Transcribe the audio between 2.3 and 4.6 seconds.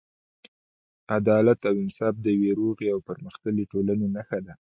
یوې روغې او پرمختللې ټولنې نښه ده.